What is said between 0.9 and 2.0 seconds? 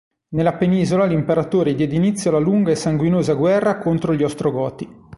l'imperatore diede